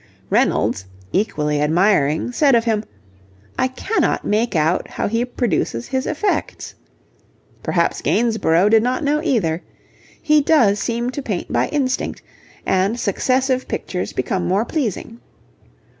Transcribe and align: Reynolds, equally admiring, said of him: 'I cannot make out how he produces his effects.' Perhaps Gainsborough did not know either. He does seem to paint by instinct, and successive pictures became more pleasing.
Reynolds, 0.31 0.85
equally 1.11 1.61
admiring, 1.61 2.31
said 2.31 2.55
of 2.55 2.63
him: 2.63 2.85
'I 3.59 3.67
cannot 3.67 4.25
make 4.25 4.55
out 4.55 4.87
how 4.87 5.07
he 5.07 5.23
produces 5.23 5.89
his 5.89 6.07
effects.' 6.07 6.73
Perhaps 7.61 8.01
Gainsborough 8.01 8.69
did 8.69 8.81
not 8.81 9.03
know 9.03 9.21
either. 9.23 9.61
He 10.19 10.41
does 10.41 10.79
seem 10.79 11.11
to 11.11 11.21
paint 11.21 11.53
by 11.53 11.67
instinct, 11.67 12.23
and 12.65 12.99
successive 12.99 13.67
pictures 13.67 14.11
became 14.11 14.47
more 14.47 14.65
pleasing. 14.65 15.19